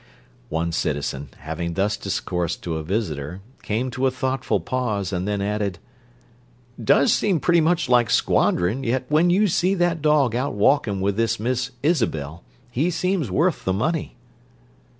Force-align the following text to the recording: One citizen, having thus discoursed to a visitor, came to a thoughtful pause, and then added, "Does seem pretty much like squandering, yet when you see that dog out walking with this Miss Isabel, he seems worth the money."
One 0.49 0.71
citizen, 0.71 1.29
having 1.41 1.75
thus 1.75 1.95
discoursed 1.95 2.63
to 2.63 2.77
a 2.77 2.83
visitor, 2.83 3.41
came 3.61 3.91
to 3.91 4.07
a 4.07 4.09
thoughtful 4.09 4.59
pause, 4.59 5.13
and 5.13 5.27
then 5.27 5.41
added, 5.43 5.77
"Does 6.83 7.13
seem 7.13 7.39
pretty 7.39 7.61
much 7.61 7.87
like 7.87 8.09
squandering, 8.09 8.83
yet 8.83 9.05
when 9.09 9.29
you 9.29 9.45
see 9.47 9.75
that 9.75 10.01
dog 10.01 10.33
out 10.33 10.55
walking 10.55 11.01
with 11.01 11.17
this 11.17 11.39
Miss 11.39 11.69
Isabel, 11.83 12.43
he 12.71 12.89
seems 12.89 13.29
worth 13.29 13.63
the 13.63 13.73
money." 13.73 14.15